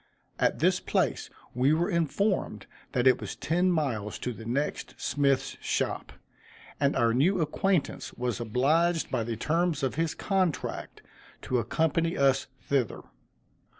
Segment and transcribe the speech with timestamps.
[0.39, 5.57] At this place we were informed that it was ten miles to the next smith's
[5.61, 6.13] shop,
[6.79, 11.03] and our new acquaintance was obliged by the terms of his contract,
[11.43, 13.01] to accompany us thither.